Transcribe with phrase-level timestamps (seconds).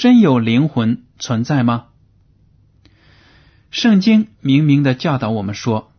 [0.00, 1.88] 真有灵魂存在吗？
[3.70, 5.92] 圣经明明的教导我们说，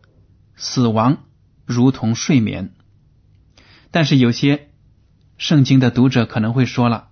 [0.56, 1.18] 死亡
[1.66, 2.72] 如同睡眠。
[3.92, 4.70] 但是有些
[5.38, 7.10] 圣经的读者可能会说了，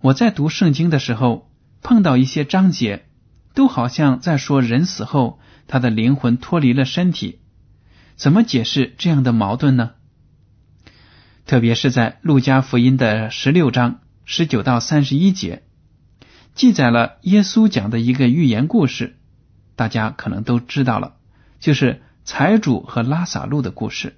[0.00, 1.48] 我在读圣经的时候
[1.82, 3.06] 碰到一些章节，
[3.54, 7.38] 都好像在说人死后他的灵魂脱离了身体，
[8.16, 9.92] 怎么解释这样的矛盾呢？
[11.46, 15.62] 特别是在路加福音的十六章十九到三十一节，
[16.54, 19.16] 记载了耶稣讲的一个寓言故事，
[19.74, 21.14] 大家可能都知道了，
[21.60, 24.16] 就是财主和拉萨路的故事。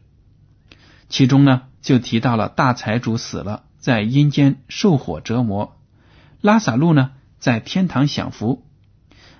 [1.09, 5.77] 其中呢，就提到了大财主死了，在阴间受火折磨；
[6.41, 8.65] 拉萨路呢，在天堂享福。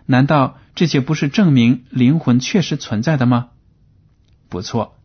[0.07, 3.49] 难道这些不是证明灵魂确实存在的吗？
[4.49, 4.97] 不错，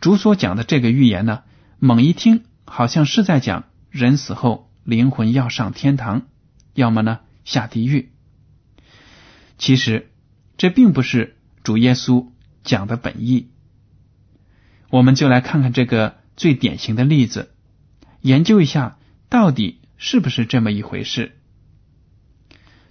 [0.00, 1.42] 主所讲的这个寓言呢。
[1.78, 6.22] 猛一听，好像是在讲人死后灵魂要上天堂，
[6.74, 8.12] 要么呢下地狱。
[9.58, 10.10] 其实
[10.56, 12.28] 这并不是主耶稣
[12.64, 13.50] 讲的本意。
[14.90, 17.54] 我们就来看看这个最典型的例子，
[18.20, 21.38] 研究一下到底是不是这么一回事。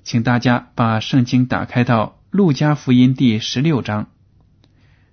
[0.03, 4.09] 请大家把圣经打开到路加福音第十六章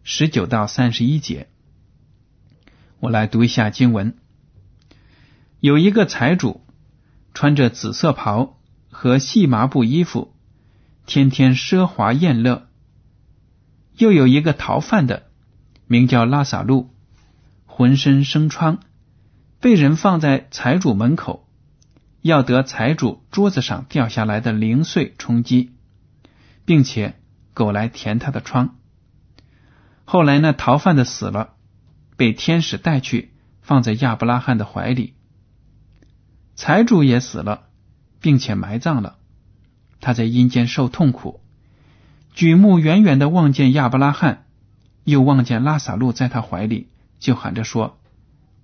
[0.03, 1.49] 十九到三十一节。
[3.01, 4.17] 我来读一下经文。
[5.61, 6.65] 有一个财主，
[7.35, 8.58] 穿着紫色袍
[9.01, 10.35] 和细麻布衣服，
[11.07, 12.65] 天天奢华宴乐；
[13.97, 15.29] 又有一个逃犯的，
[15.87, 16.91] 名叫拉萨路，
[17.65, 18.81] 浑身生疮，
[19.61, 21.49] 被人放在财主门口，
[22.23, 25.71] 要得财主桌子上掉下来的零碎充饥，
[26.65, 27.15] 并且
[27.55, 28.79] 狗来填他的疮。
[30.05, 31.55] 后来那逃犯的死了。
[32.17, 33.33] 被天使带去，
[33.63, 35.15] 放在亚伯拉罕的怀里。
[36.57, 37.68] 财主也死了，
[38.21, 39.17] 并且埋葬了。
[40.01, 41.41] 他在阴间受痛苦，
[42.33, 44.47] 举目远远的望见亚伯拉罕，
[45.05, 47.99] 又望见拉萨路在他怀里，就喊着说：“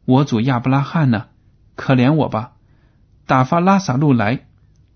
[0.07, 1.27] 我主亚伯拉罕呢？
[1.75, 2.53] 可怜我吧！
[3.27, 4.47] 打发拉萨路来，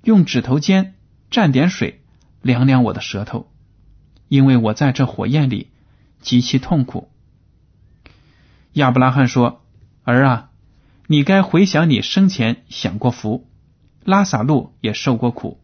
[0.03, 0.95] 用指头尖
[1.31, 2.03] 蘸点水，
[2.41, 3.51] 凉凉我的舌头，
[4.29, 5.71] 因为我在这火焰里
[6.21, 7.11] 极其痛苦。”
[8.75, 9.65] 亚伯拉罕说
[10.05, 10.51] ：“儿啊，
[11.09, 13.48] 你该回想你生前享过福，
[14.09, 15.61] 拉萨路也受过苦，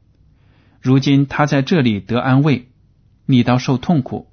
[0.83, 2.69] 如今他在这里得安慰，
[3.25, 4.29] 你倒受痛苦。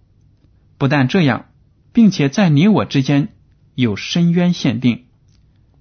[0.77, 1.45] 不但这样，
[1.93, 3.29] 并且在你我之间
[3.73, 5.05] 有深渊限定，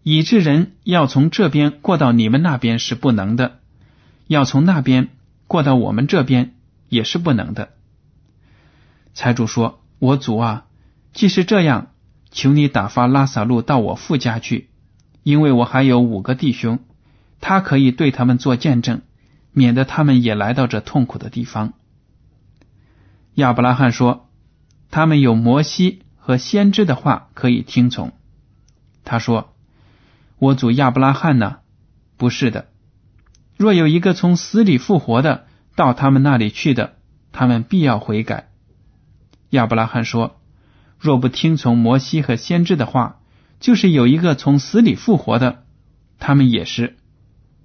[0.04, 3.58] 以致人要从这边过到你们那边是不能的，
[4.28, 5.08] 要从那边
[5.48, 6.54] 过到我们这边
[6.88, 7.71] 也是不能的。”
[9.12, 10.66] 财主说：“我主啊，
[11.12, 11.88] 既是这样。”
[12.30, 14.68] 求你打发拉萨路到我父家去，
[15.24, 16.78] 因为我还有五个弟兄，
[17.41, 19.03] 他可以对他们做见证，
[19.53, 21.72] 免得他们也来到这痛苦的地方。
[23.34, 24.28] 亚伯拉罕说
[24.91, 28.13] ：“他们有摩西和先知的话可以听从。”
[29.04, 29.54] 他说
[30.39, 31.59] ：“我主亚伯拉罕呢？
[32.16, 32.69] 不是的。
[33.57, 36.97] 若有一个从死里复活的到他们那里去的，
[37.33, 38.51] 他们必要悔改。”
[39.51, 40.36] 亚伯拉罕说。
[41.03, 43.21] 若不听从摩西和先知的话，
[43.59, 45.65] 就是有一个从死里复活的，
[46.19, 46.98] 他们也是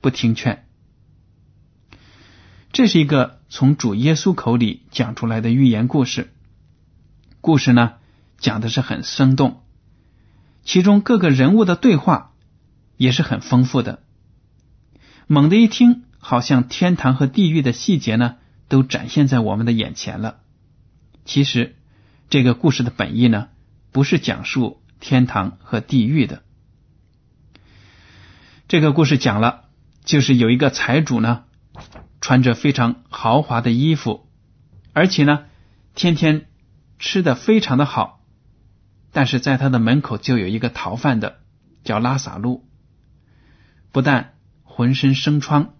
[0.05, 0.67] 不听劝。
[2.71, 6.31] 这是一个从主耶稣口里讲出来的寓言故事。
[7.41, 7.93] 故事呢，
[8.37, 9.63] 讲的是很生动，
[10.63, 12.33] 其中各个人物的对话
[12.97, 14.03] 也是很丰富的。
[15.25, 18.35] 猛地一听，好像天堂和地狱的细节呢，
[18.67, 20.37] 都展现在我们的眼前了。
[21.25, 21.75] 其实，
[22.29, 23.47] 这个故事的本意呢，
[23.91, 26.43] 不是讲述天堂和地狱的。
[28.67, 29.64] 这个故事讲了，
[30.05, 31.45] 就是有一个财主呢，
[32.21, 34.29] 穿着非常豪华的衣服，
[34.93, 35.45] 而且呢，
[35.95, 36.45] 天天
[36.99, 38.23] 吃的非常的好，
[39.11, 41.39] 但是在他的门口就有一个逃犯的，
[41.83, 42.67] 叫拉萨路，
[43.91, 45.73] 不但浑身生疮，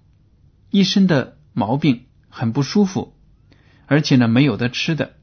[0.72, 3.16] 一身的毛病很不舒服，
[3.86, 5.14] 而且呢没有的吃的，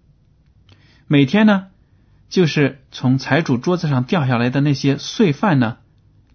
[1.09, 1.67] 每天呢
[2.29, 5.79] 就是从财主桌子上掉下来的那些碎饭呢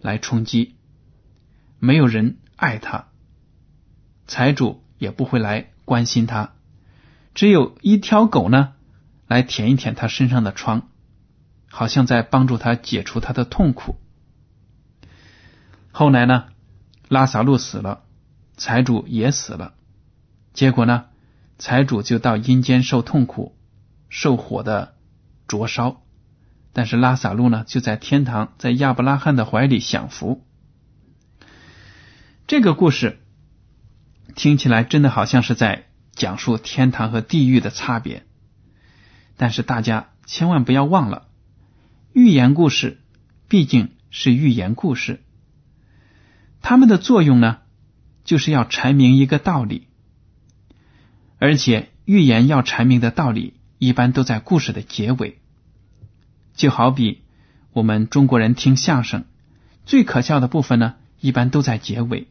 [0.02, 0.76] 来充饥。
[1.80, 3.06] 没有人爱他，
[4.26, 6.54] 财主也不会来关心他，
[7.36, 8.74] 只有一条狗呢，
[9.28, 10.90] 来舔一舔他身上的疮，
[11.70, 13.98] 好像在帮助他解除他的痛苦。
[15.92, 16.46] 后来呢，
[17.08, 18.02] 拉萨路死了，
[18.58, 19.76] 财主也死了，
[20.52, 21.06] 结果呢，
[21.60, 23.56] 财主就到阴间受痛苦，
[24.10, 24.96] 受火的
[25.48, 26.02] 灼烧，
[26.74, 30.44] 但是拉萨路呢，就在天堂，在亚伯拉罕的怀里享福。
[32.48, 33.20] 这个故事
[34.34, 38.24] 听起来真的好像是在讲述天堂和地狱的差别，
[39.36, 41.28] 但是大家千万不要忘了，
[42.14, 43.02] 寓言故事
[43.50, 45.22] 毕竟是寓言故事，
[46.62, 47.58] 它们的作用呢，
[48.24, 49.88] 就是要阐明一个道理，
[51.40, 55.42] 而且寓言要阐明的道理一般都在故事的结尾，
[56.56, 57.24] 就好比
[57.74, 59.26] 我们中国人听相声，
[59.86, 62.30] 最可笑的部分呢，一般都在结尾。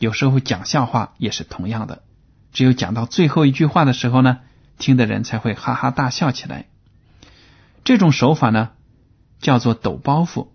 [0.00, 2.02] 有时候讲笑话也是同样的，
[2.52, 4.38] 只有讲到最后一句话的时候呢，
[4.78, 6.68] 听的人才会哈哈大笑起来。
[7.84, 8.70] 这种手法呢，
[9.40, 10.48] 叫做抖包袱。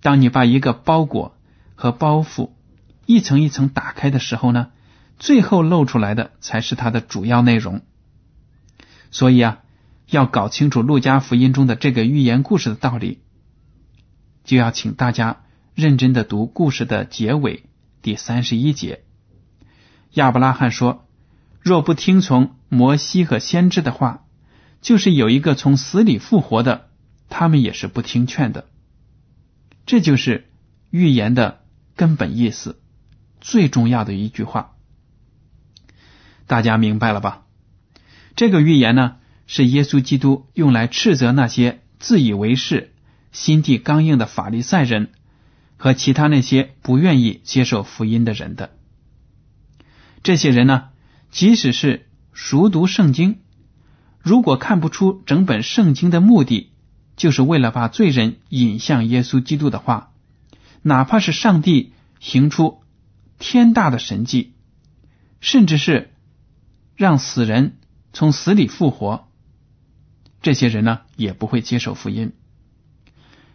[0.00, 1.36] 当你把一个包裹
[1.76, 2.50] 和包袱
[3.06, 4.72] 一层一层打开的时候呢，
[5.20, 7.82] 最后露出来的才是它的主要内容。
[9.12, 9.60] 所以啊，
[10.08, 13.20] 要搞清楚《路加福音》中的这个寓言故事的道理，
[14.42, 15.42] 就要请大家
[15.76, 17.62] 认真的读故事的结尾。
[18.02, 19.04] 第三十一节，
[20.12, 21.06] 亚伯拉罕说
[21.60, 24.24] ：“若不听从摩西和先知的话，
[24.80, 26.88] 就是有一个从死里复活的，
[27.28, 28.66] 他们也是不听劝的。”
[29.84, 30.50] 这就是
[30.90, 31.60] 预言的
[31.94, 32.80] 根本意思，
[33.40, 34.76] 最重要的一句话。
[36.46, 37.42] 大家明白了吧？
[38.34, 42.94] 这个预言呢，是耶稣基督用来斥责那些自以为是、
[43.30, 45.12] 心地刚硬的法利赛人。
[45.82, 48.76] 和其他那些不愿意接受福音的人的
[50.22, 50.90] 这些人呢，
[51.30, 53.38] 即使是熟读圣经，
[54.20, 56.70] 如果看不出整本圣经的目的
[57.16, 60.12] 就是为了把罪人引向耶稣基督的话，
[60.82, 62.82] 哪怕是上帝行出
[63.38, 64.52] 天大的神迹，
[65.40, 66.12] 甚至是
[66.94, 67.78] 让死人
[68.12, 69.28] 从死里复活，
[70.42, 72.34] 这些人呢也不会接受福音。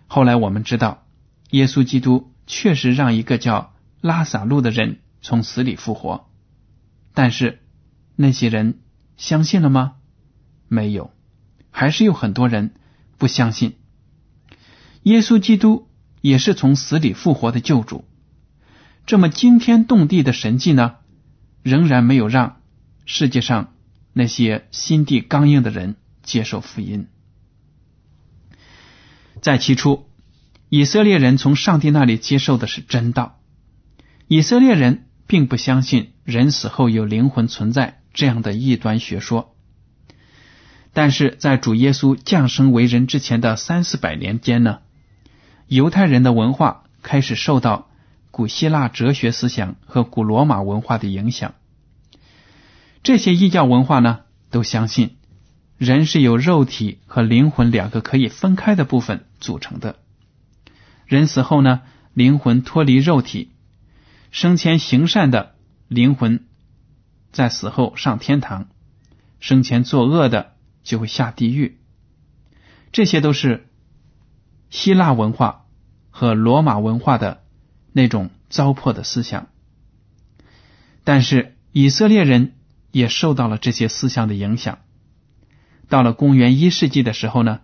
[0.07, 1.04] 后来我们知道。
[1.55, 6.29] 耶稣基督确实让一个叫拉萨路的人从死里复活，
[7.13, 7.61] 但是
[8.17, 8.81] 那些人
[9.15, 9.93] 相信了吗？
[10.67, 11.13] 没有，
[11.71, 12.73] 还是有很多人
[13.17, 13.77] 不相信。
[15.03, 15.87] 耶稣基督
[16.19, 18.03] 也是从死里复活的救主，
[19.05, 20.97] 这么惊天动地的神迹呢，
[21.63, 22.57] 仍然没有让
[23.05, 23.73] 世界上
[24.11, 27.07] 那些心地刚硬的人接受福音。
[29.41, 30.09] 在起初。
[30.69, 33.39] 以色列人从上帝那里接受的是真道，
[34.27, 39.55] 以色列人并不相信人死后有灵魂存在这样的异端学说。
[40.91, 44.79] 但是在主耶稣降生为人之前的三四百年间呢，
[45.67, 47.89] 犹太人的文化开始受到
[48.31, 51.53] 古希腊哲学思想和古罗马文化的影响。
[53.03, 55.17] 这些异教文化呢，都相信
[55.77, 59.97] 人是由肉体和灵魂两个可以分开的部分组成的。
[61.05, 61.81] 人死后呢，
[62.13, 63.51] 灵魂脱离肉体，
[64.31, 65.55] 生前行善的
[65.87, 66.45] 灵魂
[67.31, 68.67] 在死后上天堂，
[69.39, 71.79] 生前作恶的就会下地狱。
[72.91, 73.67] 这些都是
[74.69, 75.65] 希腊文化
[76.09, 77.43] 和罗马文化的
[77.91, 79.47] 那种糟粕的思想。
[81.03, 82.53] 但是以色列人
[82.91, 84.79] 也受到了这些思想的影响。
[85.87, 87.59] 到了公元一世纪的时候呢，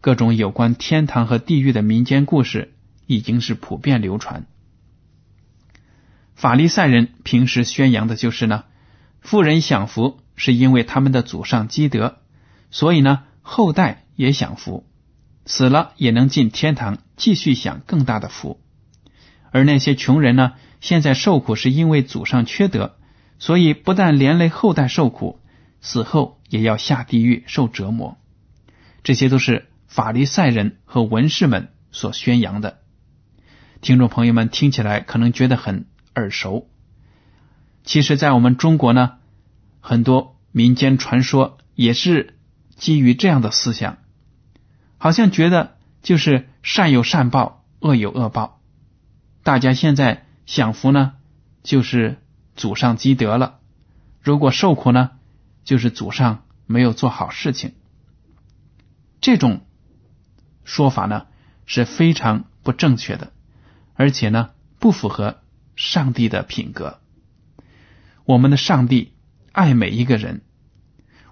[0.00, 2.72] 各种有关天堂和地狱的民间故事。
[3.06, 4.46] 已经是普遍流传。
[6.34, 8.64] 法利赛人平时宣扬的就是呢，
[9.20, 12.18] 富人享福是因为他们的祖上积德，
[12.70, 14.84] 所以呢后代也享福，
[15.46, 18.60] 死了也能进天堂，继续享更大的福。
[19.52, 22.96] 而那些穷人呢，现在受苦是因为祖上缺德，
[23.38, 25.40] 所以不但连累后代受苦，
[25.80, 28.18] 死后也要下地狱受折磨。
[29.04, 32.80] 这些都是法利赛人和文士们所宣扬的。
[33.84, 36.70] 听众朋友们听起来可能觉得很耳熟。
[37.84, 39.18] 其实，在我们中国呢，
[39.80, 42.38] 很多民间传说也是
[42.76, 43.98] 基于这样的思想，
[44.96, 48.62] 好像觉得就是善有善报，恶有恶报。
[49.42, 51.12] 大家现在享福呢，
[51.62, 52.16] 就是
[52.56, 53.58] 祖上积德了；
[54.22, 55.10] 如果受苦呢，
[55.62, 57.74] 就是祖上没有做好事情。
[59.20, 59.60] 这种
[60.64, 61.26] 说法呢
[61.66, 63.33] 是非常不正确的，
[63.94, 65.42] 而且呢不符合
[65.76, 67.00] 上帝的品格。
[68.24, 69.12] 我们的上帝
[69.52, 70.42] 爱每一个人，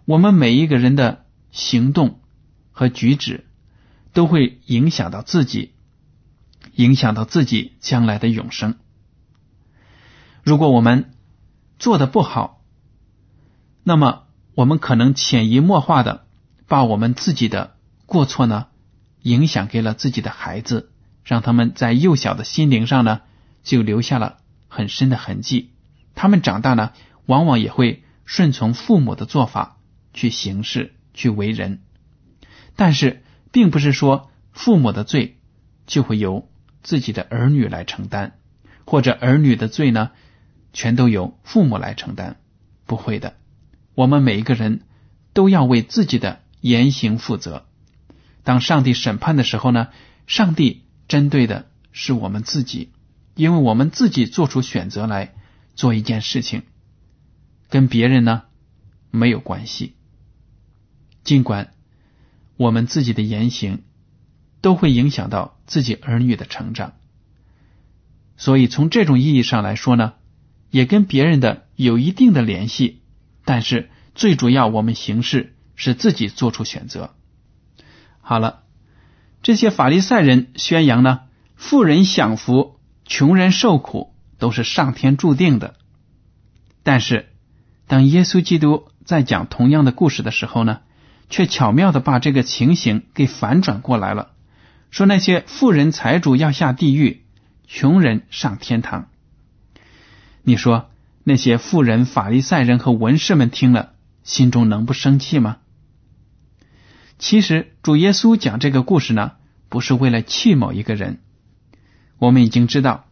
[0.04, 2.21] 我们每一个人的行动
[2.71, 3.47] 和举止
[4.12, 5.73] 都会影响到自己，
[6.75, 8.76] 影响到自己将来的永生。
[10.42, 11.14] 如果我们
[11.78, 12.62] 做的不好，
[13.83, 16.26] 那么我们可能潜移默化的
[16.69, 17.76] 把我们自己的
[18.07, 18.66] 过错呢
[19.23, 20.92] 影响给了自己的孩子，
[21.25, 23.21] 让他们在幼小的心灵上呢
[23.62, 24.38] 就留下了
[24.69, 25.71] 很深的痕迹。
[26.14, 26.93] 他们长大呢，
[27.26, 29.79] 往往也会顺从父母的做法
[30.12, 31.81] 去行事、去为人，
[32.76, 35.38] 但是并不是说父母的罪
[35.87, 36.49] 就会由
[36.83, 38.33] 自己的儿女来承担，
[38.85, 40.11] 或者儿女的罪呢
[40.73, 42.37] 全都由父母来承担，
[42.87, 43.35] 不会的。
[43.95, 44.83] 我们每一个人
[45.33, 47.67] 都要为自己的言行负责。
[48.43, 49.88] 当上帝审判的时候呢，
[50.26, 50.82] 上帝
[51.12, 52.90] 针对的是我们自己，
[53.35, 55.35] 因为我们自己做出选择来。
[55.75, 56.64] 做一件事情，
[57.71, 58.42] 跟别人呢
[59.11, 59.95] 没有关系。
[61.25, 61.73] 尽管
[62.59, 63.83] 我们自己的言行
[64.61, 66.92] 都会影响到自己儿女的成长，
[68.37, 70.12] 所以从这种意义上来说呢，
[70.71, 73.00] 也跟别人的有一定的联系。
[73.47, 77.14] 但是最主要，我们行事是自己做出选择。
[78.21, 78.62] 好了，
[79.43, 81.21] 这些法利赛人宣扬呢，
[81.57, 84.11] 富人享福，穷人受苦。
[84.39, 85.77] 都是上天注定的，
[86.83, 87.29] 但是
[87.87, 90.81] 当耶稣基督在讲同样的故事的时候呢，
[91.31, 94.33] 却巧妙的把这个情形给反转过来了，
[94.91, 97.23] 说那些富人财主要下地狱，
[97.69, 99.07] 穷人上天堂。
[100.43, 100.91] 你说
[101.23, 103.93] 那些富人法利赛人和文士们听了，
[104.25, 105.59] 心中能不生气吗？
[107.23, 109.35] 其实主耶稣讲这个故事呢，
[109.69, 111.21] 不是为了气某一个人，
[112.19, 113.07] 我们已经知道。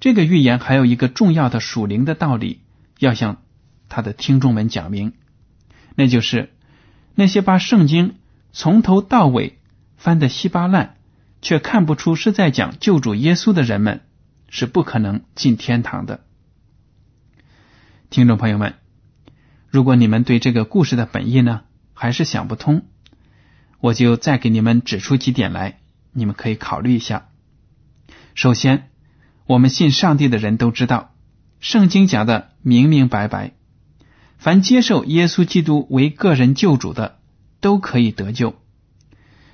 [0.00, 2.62] 这个预言还有一个重要的属灵的道理，
[2.98, 3.42] 要向
[3.90, 5.12] 他的听众们讲明，
[5.96, 6.50] 那就是
[7.14, 8.14] 那些把圣经
[8.52, 9.58] 从头到尾
[9.98, 10.96] 翻得稀巴烂，
[11.42, 14.00] 却看不出是在讲救主耶稣的人们，
[14.48, 16.24] 是不可能进天堂的。
[18.08, 18.76] 听众朋友们，
[19.68, 22.86] 如果你们对这个故事的本意呢还是想不通，
[23.82, 25.80] 我就再给你们指出几点来，
[26.12, 27.28] 你们可以考虑一下。
[28.34, 28.88] 首先。
[29.44, 31.14] 我们信上帝的人都知道，
[31.58, 33.52] 圣经讲的明明白白，
[34.38, 37.18] 凡接受耶稣基督为个人救主的，
[37.60, 38.54] 都可以得救。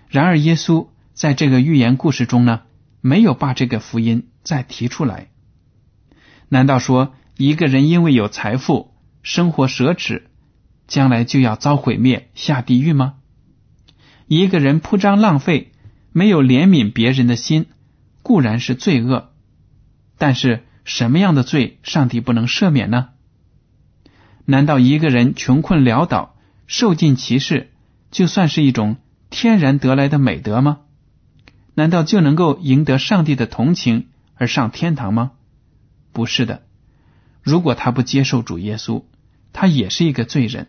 [0.08, 2.60] 然而，耶稣在这个寓言故事中呢，
[3.00, 5.28] 没有把这个福音再提出来。
[6.50, 8.92] 难道说一个人因为有财富、
[9.22, 10.24] 生活奢侈，
[10.86, 13.14] 将来就要遭毁灭、下地狱吗？
[14.28, 15.72] 一个人铺张浪费、
[16.12, 17.66] 没有怜悯别人的心，
[18.22, 19.30] 固然是罪恶。
[20.18, 23.08] 但是什么样的罪，上帝不能赦免呢？
[24.44, 27.70] 难道一个人穷困潦倒、受尽歧视，
[28.10, 28.96] 就算是一种
[29.30, 30.80] 天然得来的美德吗？
[31.74, 35.32] 难道就能够赢得上帝的同情而上天堂吗？
[36.12, 36.62] 不是的。
[37.42, 39.04] 如果他不接受主耶稣，
[39.54, 40.66] 他也是一个罪人，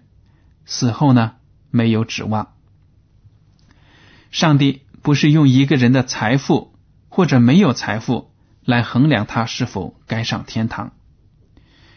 [0.66, 1.34] 死后呢
[1.72, 2.54] 没有指望。
[4.32, 6.74] 上帝不是用一个人的财富
[7.08, 8.30] 或者没有财富。
[8.66, 10.94] 来衡量他是否该上天堂。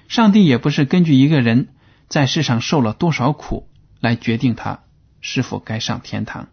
[0.08, 1.68] 上帝也不是根据一个人
[2.08, 3.68] 在世上受了多少苦
[4.00, 4.84] 来决定他
[5.20, 6.48] 是否该上天堂。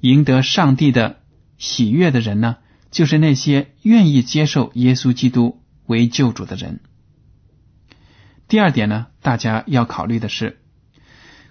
[0.00, 1.20] 赢得上帝的
[1.56, 2.58] 喜悦的人呢，
[2.90, 6.80] 就是那些愿意接受耶稣基督为救主的人。
[8.48, 10.60] 第二点呢，大家要考虑的是，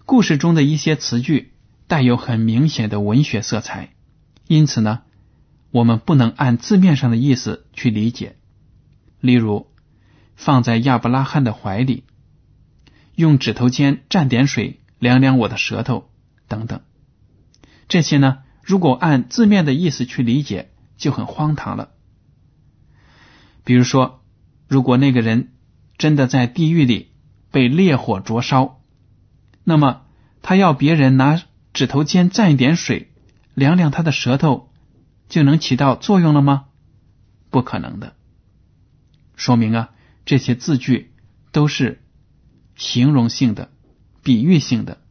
[0.05, 1.52] 故事中的一些词句
[1.87, 3.93] 带有很明显的文学色彩，
[4.47, 5.01] 因此呢。
[5.71, 8.35] 我们不能按字面上的意思去理解。
[9.19, 9.71] 例如，
[10.35, 12.03] 放在亚伯拉罕的怀里，
[13.15, 16.11] 用指头尖蘸点水凉凉我的舌头
[16.47, 16.81] 等等。
[17.87, 21.89] 这些呢，如果按字面的意思去理解，就很荒唐了。
[23.63, 24.23] 比如说，
[24.67, 25.53] 如果那个人
[25.97, 27.13] 真的在地狱里
[27.49, 28.79] 被烈火灼烧，
[29.63, 30.03] 那么
[30.43, 31.41] 他要别人拿
[31.73, 33.11] 指头尖蘸一点水
[33.55, 34.71] 量量他的舌头，
[35.27, 36.65] 就能起到作用了吗？
[37.49, 38.15] 不可能的。
[39.35, 39.89] 说明啊，
[40.25, 41.11] 这些字句
[41.51, 42.03] 都是
[42.75, 43.71] 形容性的、
[44.21, 45.01] 比喻性的，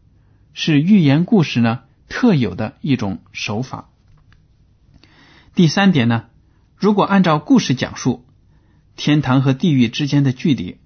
[0.54, 3.90] 是寓言故事呢特有的一种手法。
[5.54, 6.26] 第三点呢，
[6.76, 8.25] 如果按照故事讲述，
[8.95, 10.78] 天堂和地狱之间的距离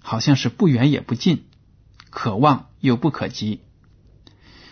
[0.00, 1.44] 好像是不远也不近，
[2.08, 3.60] 可望又不可及。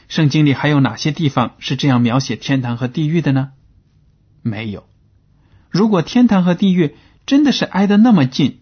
[0.08, 3.52] 圣经里还有哪些地方是这样描写天堂和地狱的呢？
[4.42, 4.86] 没有。
[5.70, 6.94] 如果天堂和地狱
[7.26, 8.60] 真的是挨得那么近，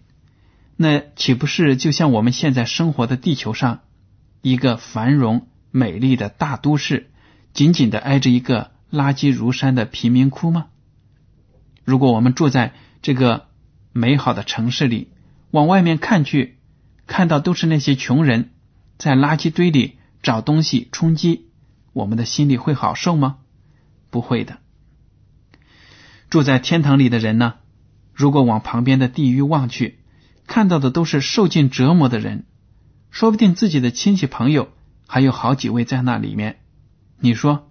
[0.77, 3.81] 那岂不是就像我们现在生活的地球上
[4.41, 7.11] 一个繁荣美丽的大都市，
[7.53, 10.67] 紧紧的挨着一个垃圾如山的贫民窟吗？
[11.85, 12.73] 如果我们住在
[13.03, 13.49] 这个
[13.93, 15.11] 美好的城市里，
[15.51, 16.57] 往外面看去，
[17.07, 18.51] 看到都是那些穷人
[18.97, 21.51] 在垃圾堆里找东西充饥，
[21.93, 23.37] 我们的心里会好受吗？
[24.11, 24.59] 不会的。
[26.31, 27.55] 住在天堂里的人呢？
[28.15, 29.99] 如果往旁边的地狱望去，
[30.47, 32.47] 看到的都是受尽折磨的人，
[33.11, 34.71] 说不定自己的亲戚朋友
[35.07, 36.61] 还有好几位在那里面。
[37.19, 37.71] 你说，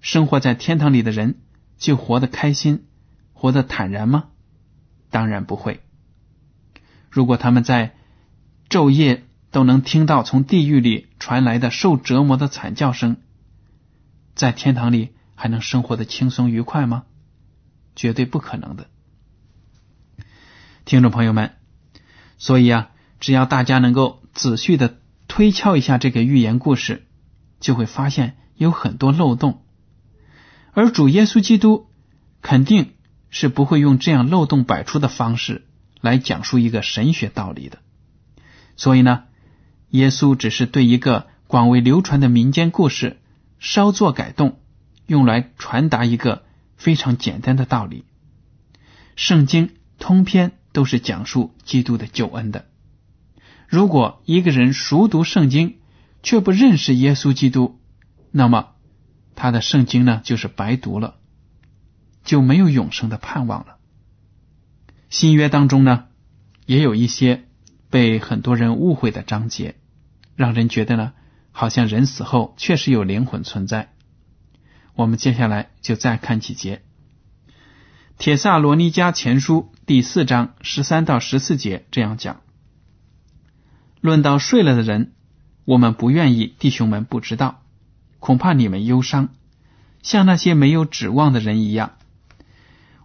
[0.00, 1.42] 生活在天堂里的人
[1.76, 2.86] 就活得开心、
[3.34, 4.30] 活得坦然吗？
[5.10, 5.80] 当然不会。
[7.10, 7.94] 如果他们在
[8.70, 9.23] 昼夜
[9.54, 13.18] 都能听到从地狱里传来的受折磨的惨叫声，
[14.34, 17.04] 在天堂里还能生活的轻松愉快吗？
[17.94, 18.88] 绝对不可能的。
[20.84, 21.52] 听众朋友们，
[22.36, 27.06] 所以啊，只要大家能够仔细的推敲一下这个寓言故事，
[27.60, 29.62] 就会发现有很多漏洞。
[30.72, 31.86] 而主耶稣基督
[32.42, 32.94] 肯定
[33.30, 35.64] 是不会用这样漏洞百出的方式
[36.00, 37.78] 来讲述一个神学道理的。
[38.74, 39.26] 所以呢，
[39.94, 43.20] 耶稣只是对一个广为流传的民间故事
[43.58, 44.58] 稍作改动，
[45.06, 46.44] 用来传达一个
[46.76, 48.04] 非常简单的道理。
[49.16, 50.52] 圣经通篇。
[50.74, 52.66] 都是讲述基督的救恩的。
[53.68, 55.76] 如果一个人熟读圣经，
[56.24, 57.78] 却不认识耶稣基督，
[58.32, 58.70] 那么
[59.36, 61.14] 他的圣经呢，就是白读了，
[62.24, 63.76] 就没有永生的盼望了。
[65.10, 66.06] 新约当中呢，
[66.66, 67.44] 也有一些
[67.88, 69.76] 被很多人误会的章节，
[70.36, 71.12] 让人觉得呢，
[71.52, 73.92] 好像人死后确实有灵魂存在。
[74.94, 76.82] 我们接下来就再看几节。
[78.16, 82.42] 铁萨罗尼迦前书第四章十三到十四节这样讲：
[84.00, 85.12] 论到睡了的人，
[85.64, 87.62] 我们不愿意弟兄们不知道，
[88.20, 89.30] 恐怕你们忧伤，
[90.02, 91.96] 像那些没有指望的人一样。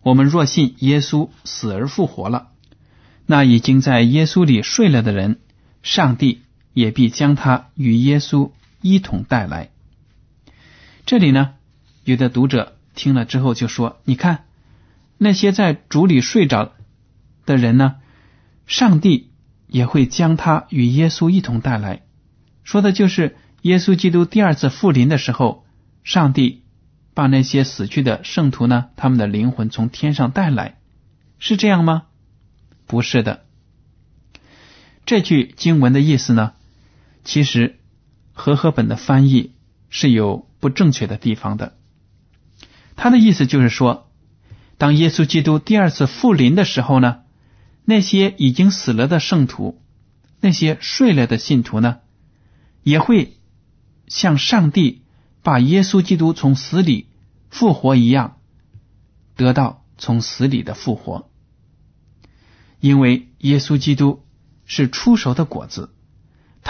[0.01, 2.49] 我们若信耶稣死而复活了，
[3.25, 5.39] 那已经在耶稣里睡了的人，
[5.81, 8.51] 上帝也必将他与耶稣
[8.81, 9.69] 一同带来。
[11.05, 11.55] 这里呢，
[12.03, 14.45] 有的读者听了之后就说：“你看。”
[15.21, 16.71] 那些在主里睡着
[17.45, 17.97] 的人呢？
[18.67, 19.31] 上帝
[19.67, 22.03] 也会将他与耶稣一同带来，
[22.63, 25.65] 说的就是耶稣基督第二次复临的时候，
[26.05, 26.63] 上帝
[27.13, 30.77] 把那些死去的圣徒呢，他们的灵魂从天上带来，
[31.37, 32.03] 是这样吗？
[32.87, 33.43] 不是的。
[35.05, 36.53] 这句经文的意思呢，
[37.23, 37.79] 其实
[38.33, 39.53] 和合本的翻译
[39.89, 41.77] 是有不正确的地方的。
[42.95, 44.05] 他的意思就是说。
[44.77, 47.23] 当耶稣基督第二次复临的时候呢，
[47.83, 49.81] 那些已经死了的圣徒，
[50.39, 51.97] 那些睡了的信徒呢，
[52.81, 53.33] 也会
[54.07, 55.01] 像上帝
[55.43, 57.07] 把耶稣基督从死里
[57.49, 58.37] 复活一样，
[59.35, 61.29] 得到从死里的复活。
[62.79, 64.23] 因为耶稣基督
[64.65, 65.93] 是出熟的果子，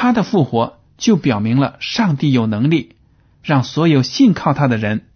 [0.01, 2.95] 他的复活就表明了上帝有能力
[3.43, 5.09] 让所有信靠他的人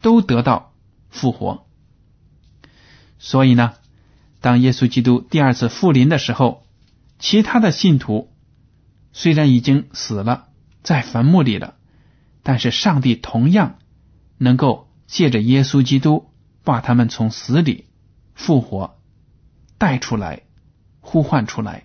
[0.00, 0.72] 都得到
[1.10, 1.66] 复活。
[3.18, 3.74] 所以呢，
[4.40, 6.64] 当耶稣基督第二次复临的时候，
[7.18, 8.32] 其他的信徒
[9.12, 10.48] 虽然已经死了，
[10.82, 11.74] 在坟墓里了，
[12.42, 13.76] 但是上帝同样
[14.38, 16.30] 能够借着耶稣基督
[16.64, 17.84] 把他们从死里
[18.34, 18.98] 复活
[19.76, 20.44] 带出来，
[21.00, 21.84] 呼唤出来。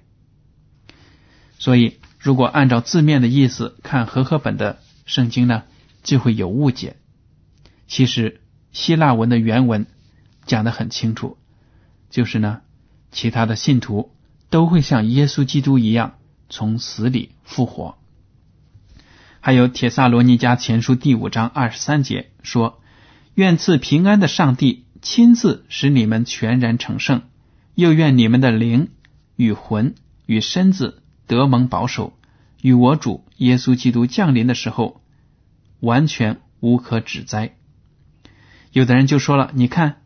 [1.60, 5.62] 所以，如果按照字面的意思看和合本的圣经呢，
[6.02, 6.96] 就会有误解。
[7.86, 9.86] 其实，希腊文的原文。
[10.48, 11.38] 讲的很清楚，
[12.10, 12.62] 就是呢，
[13.12, 14.12] 其他的信徒
[14.50, 16.16] 都会像耶稣基督一样
[16.50, 18.00] 从死里复活。
[19.40, 22.82] 还有《铁萨罗尼迦前书》第五章二十三节说
[23.36, 27.22] ：“愿赐平安的上帝亲自使你们全然成圣，
[27.76, 28.90] 又愿你们的灵
[29.36, 29.94] 与魂
[30.26, 32.14] 与身子得蒙保守，
[32.62, 35.02] 与我主耶稣基督降临的时候
[35.80, 37.56] 完全无可指摘。”
[38.72, 40.02] 有的人就说了：“你看，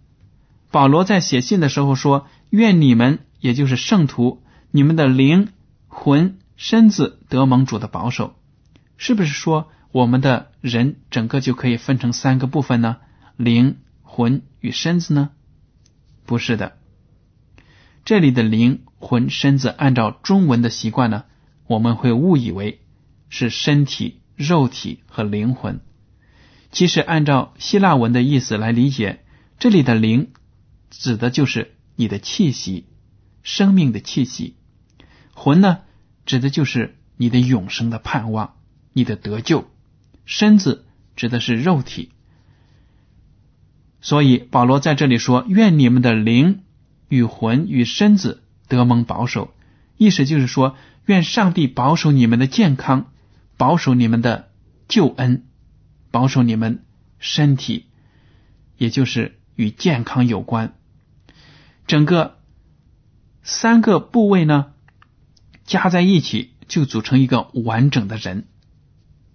[0.70, 5.50] 保罗在写信的时候说，愿你们也就是圣徒，你们的灵
[5.88, 8.36] 魂身子得蒙主的保守。”
[9.02, 12.98] 是不是说我们的人整个就可以分成三个部分呢？
[13.38, 15.30] 灵魂与身子呢？
[16.26, 16.78] 不是的，
[18.04, 21.24] 这里的灵魂身子，按照中文的习惯呢，
[21.68, 22.82] 我们会误以为
[23.30, 25.80] 是身体、肉体和灵魂。
[26.72, 29.24] 其实按照希腊文的意思来理解，
[29.58, 30.32] 这里的灵
[30.90, 32.86] 指的就是你的气息，
[33.42, 34.54] 生命的气息；
[35.34, 35.80] 魂呢，
[36.26, 38.56] 指的就是你的永生的盼望。
[38.92, 39.70] 你的得救，
[40.26, 40.84] 身子
[41.16, 42.10] 指的是肉体，
[44.02, 46.64] 所以保罗在这里说：“愿你们的灵
[47.08, 49.54] 与魂与身子得蒙保守。”
[49.98, 53.12] 意思就是说，愿上帝保守你们的健康，
[53.58, 54.50] 保守你们的
[54.88, 55.44] 救恩，
[56.12, 56.86] 保守你们
[57.20, 57.88] 身体，
[58.78, 60.74] 也就是与健康有关。
[61.86, 62.38] 整个
[63.44, 64.68] 三个部位呢，
[65.66, 68.48] 加在一起就组成一个完整的人。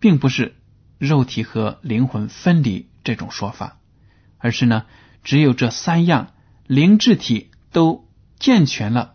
[0.01, 0.55] 并不是
[0.99, 3.79] 肉体和灵魂分离这种说法，
[4.37, 4.85] 而是呢，
[5.23, 6.35] 只有这三样
[6.67, 8.07] 灵智体都
[8.39, 9.14] 健全了，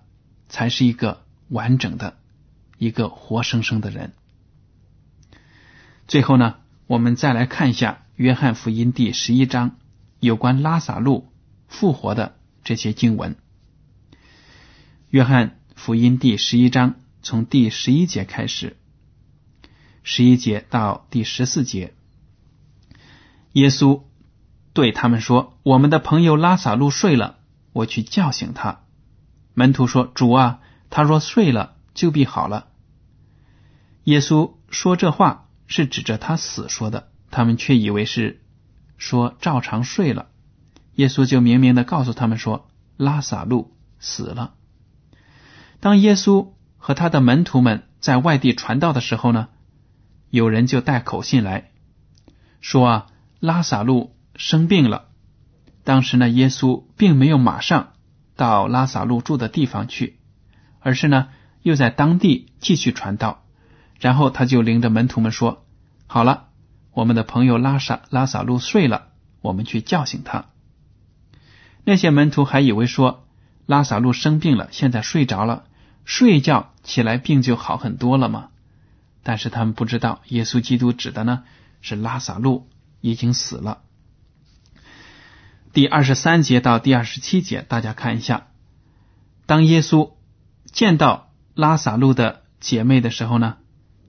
[0.49, 2.17] 才是一个完整的、
[2.77, 4.13] 一个活生生的人。
[6.07, 6.55] 最后呢，
[6.87, 9.77] 我们再来看一下约翰福音第十一章
[10.19, 11.31] 有关拉萨路
[11.67, 13.37] 复活的这些经文。
[15.09, 18.75] 约翰福音第十一章从第十一节开始。
[20.01, 21.93] 十一节到第十四节，
[23.51, 24.01] 耶稣
[24.73, 27.37] 对他们说：“我们的朋友拉萨路睡了，
[27.73, 28.81] 我去叫醒他。”
[29.59, 32.67] 门徒说：“主啊，他若睡了，就必好了。”
[34.05, 38.41] 耶稣说这话是指着他死说的，他们却以为是
[38.97, 40.29] 说照常睡了。
[40.95, 44.53] 耶稣就明明的告诉他们说：“拉萨路死了。”
[45.81, 49.49] 当耶稣和他的门徒们在外地传道的时候呢？
[50.29, 51.71] 有人就带口信来
[52.61, 53.07] 说啊，
[53.41, 55.09] 拉萨路生病了。
[55.83, 57.91] 当时呢，耶稣并没有马上
[58.39, 60.17] 到拉萨路住的地方去，
[60.79, 61.27] 而是呢
[61.61, 63.43] 又在当地继续传道。
[63.99, 65.65] 然后他就领着门徒们说
[66.07, 66.47] ：“好了，
[66.93, 69.09] 我们的朋友拉萨拉萨路睡了，
[69.41, 70.45] 我们去叫醒他。”
[71.83, 73.27] 那些门徒还以为说
[73.65, 75.65] 拉萨路生病了，现在睡着了，
[76.05, 78.51] 睡觉起来病就好很多了吗？
[79.21, 81.43] 但是他们不知道，耶稣基督指的呢
[81.81, 82.69] 是拉萨路
[83.01, 83.81] 已经死了。
[85.71, 88.47] 第二十三节到第二十七节，大家看一下。
[89.45, 90.13] 当耶稣
[90.65, 93.57] 见到拉萨路的姐妹的时候呢，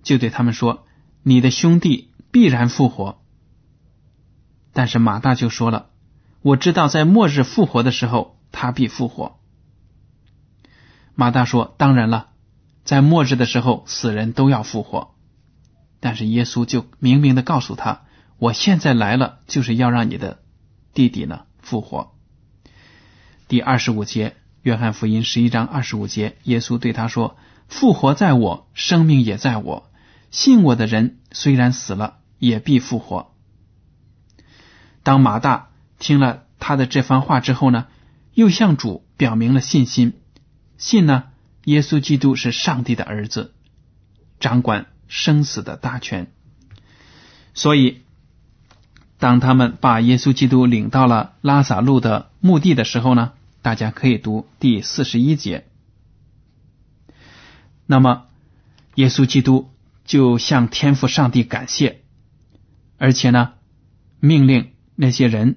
[0.02, 0.86] 就对他们说
[1.22, 3.20] ：“你的兄弟必然复活。”
[4.72, 5.90] 但是马大就说了
[6.40, 9.38] ：“我知道在末日复活的时候，他必复活。”
[11.14, 12.28] 马大说：“当然了。”
[12.82, 15.14] 在末日的时候，死人都要复活，
[16.00, 18.02] 但是耶稣就明明的告诉他
[18.38, 20.42] ：“我现在来了，就是要让你的
[20.94, 22.12] 弟弟呢复活。”
[23.46, 27.36] 第二十五节，约翰福音十一章二十五节，耶稣对他说
[27.68, 29.90] ：“复活在我，生命也在我。
[30.30, 33.34] 信我的人虽然死了，也必复活。”
[35.02, 37.86] 当马大听了他的这番话之后呢，
[38.34, 40.14] 又向主表明了信心，
[40.76, 41.24] 信呢。
[41.64, 43.52] 耶稣基督是上帝的儿子，
[44.40, 46.32] 掌管生死的大权。
[47.52, 48.00] 所以，
[49.20, 55.66] 当他们把耶稣基督领到了拉萨路的墓地的时候呢，大家可以读第四十一节。
[57.86, 58.24] 那么，
[58.94, 59.70] 耶稣基督
[60.06, 62.00] 就向天父上帝感谢，
[62.96, 63.52] 而且呢，
[64.20, 65.56] 命令那些人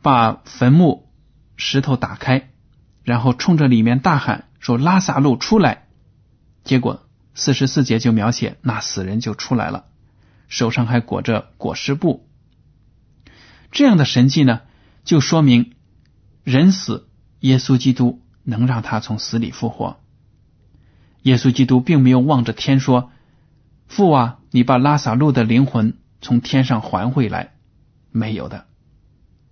[0.00, 1.10] 把坟墓
[1.56, 2.48] 石头打开，
[3.04, 4.44] 然后冲着里面大喊。
[4.58, 5.86] 说拉萨路出来，
[6.64, 9.84] 结果四十四节就描写那死人就出来了，
[10.48, 12.26] 手上还裹着裹尸布。
[13.70, 14.62] 这样的神迹呢，
[15.04, 15.74] 就说明
[16.44, 17.08] 人死，
[17.40, 20.00] 耶稣基督能让他从死里复活。
[21.22, 23.10] 耶稣基督并没有望着天说
[23.88, 27.54] ：“父啊，你把拉萨路的灵魂从天上还回来。”
[28.12, 28.66] 没有的，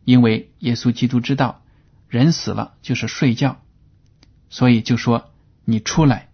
[0.04, 1.62] 因为耶稣基督知道
[2.08, 3.60] 人死了就是睡觉。
[4.48, 5.32] 所以就说
[5.64, 6.28] 你出来。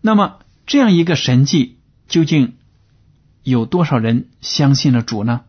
[0.00, 2.56] 那么这样一个神迹，究竟
[3.42, 5.42] 有多少人相信了主呢？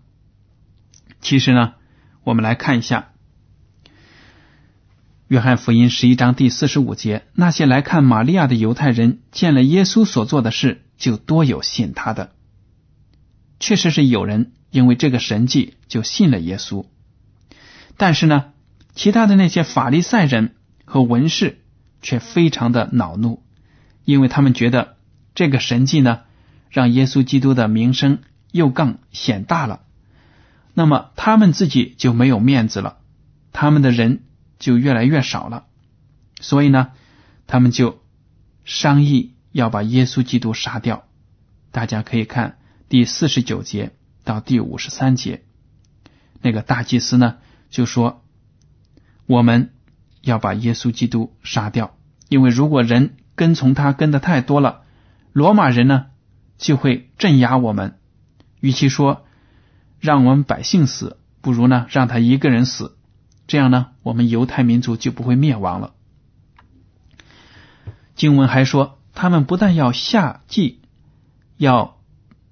[1.21, 1.73] 其实呢，
[2.23, 3.09] 我们来看一下
[5.27, 12.31] 《约翰福音》十一章第四十五节：那些来看玛利亚的犹太人，见了耶稣所做的事，就多有信他的。
[13.59, 16.85] 确实是有人因为这个神迹就信了耶稣，
[17.97, 18.53] 但是呢，
[18.93, 21.59] 其他的那些法利赛人和文士
[22.01, 23.43] 却非常的恼怒，
[24.05, 24.95] 因为他们觉得
[25.33, 26.21] 这个神迹呢，
[26.69, 28.19] 让耶稣基督的名声
[28.51, 29.81] 又更显大了。
[30.79, 32.99] 那么他们自己就没有面子了，
[33.51, 34.25] 他们的人
[34.59, 35.65] 就越来越少了，
[36.39, 36.89] 所以呢，
[37.47, 38.03] 他们就
[38.63, 41.05] 商议要把耶稣基督杀掉。
[41.71, 42.59] 大家可以看
[42.89, 45.45] 第四十九节到第五十三节，
[46.43, 47.37] 那个大祭司呢
[47.71, 48.23] 就说
[49.25, 49.73] ：“我们
[50.21, 51.97] 要把耶稣基督杀掉，
[52.29, 54.83] 因为如果人跟从他跟的太多了，
[55.33, 56.05] 罗马人呢
[56.59, 57.97] 就会镇压我们。
[58.59, 59.23] 与其说。”
[59.99, 62.97] 让我们百姓死，不如呢让他一个人死，
[63.47, 65.93] 这样呢我们犹太民族就不会灭亡了。
[68.15, 70.81] 经文还说，他们不但要下祭，
[71.57, 71.99] 要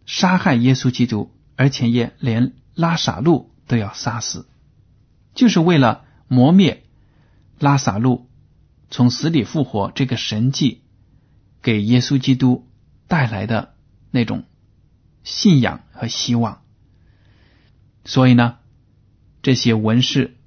[0.05, 4.47] 杀害耶稣基督，而且也连拉萨路都要杀死，
[5.33, 6.83] 就是为了磨灭
[7.59, 8.29] 拉萨路
[8.89, 10.83] 从死里复活这个神迹
[11.61, 12.67] 给耶稣基督
[13.07, 13.73] 带来的
[14.11, 14.43] 那种
[15.23, 16.61] 信仰和希望。
[18.05, 18.57] 所以呢，
[19.41, 20.37] 这些文士、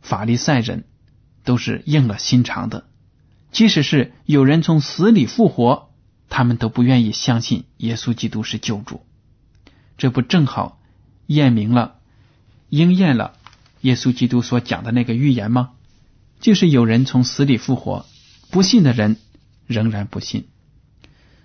[0.00, 0.84] 法利赛人
[1.42, 2.86] 都是硬了心肠的。
[3.50, 5.88] 即使是有人从死里复活，
[6.28, 9.04] 他们都不愿意相信耶稣基督是救主。
[9.98, 10.80] 这不正好
[11.26, 11.96] 验明了、
[12.68, 13.32] 应验了
[13.80, 15.70] 耶稣基督所讲的那个预言吗？
[16.40, 18.06] 就是有人从死里复活，
[18.50, 19.16] 不信的人
[19.66, 20.48] 仍然不信。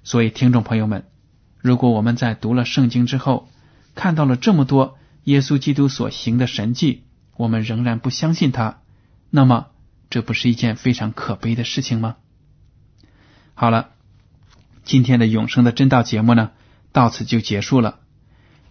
[0.04, 1.06] 所以，听众朋友们，
[1.60, 3.50] 如果我们在读了圣经之后，
[3.96, 7.04] 看到了这么多，耶稣基督所行的神迹，
[7.36, 8.82] 我们仍然不相信他，
[9.30, 9.68] 那么
[10.10, 12.16] 这不是一件非常可悲的事情吗？
[13.56, 13.90] 好了，
[14.84, 16.52] 今天的永生的真道节目呢，
[16.92, 18.00] 到此就结束了。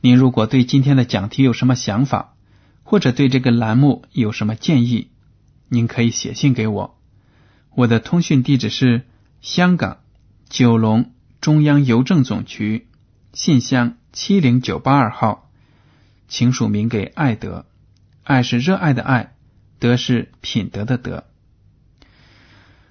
[0.00, 2.34] 您如果对今天的讲题有什么想法，
[2.84, 5.10] 或者对这个栏目有什么建议，
[5.68, 6.98] 您可以写信给我。
[7.74, 9.08] 我的通讯地址是
[9.40, 9.98] 香港
[10.48, 12.86] 九龙中央邮政总局
[13.32, 15.43] 信箱七零九八二号。
[16.28, 17.66] 请署名给爱德，
[18.22, 19.34] 爱是热爱的爱，
[19.78, 21.24] 德是品德的德。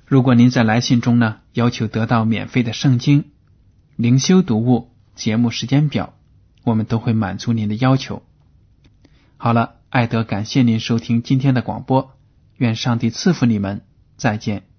[0.06, 3.32] 如果您在来信中呢要求得到免费的圣经、
[3.96, 6.14] 灵修读物、节目时间表，
[6.64, 8.24] 我们都会满足您的要求。
[9.38, 12.12] 好了，爱德感谢您收听今天的广播，
[12.58, 13.82] 愿上帝赐福你们，
[14.18, 14.73] 再见。